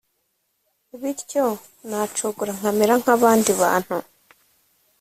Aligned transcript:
bityo 1.01 1.45
nacogora 1.89 2.51
nkamera 2.57 2.93
nk'abandi 3.01 3.51
bantu 3.61 3.95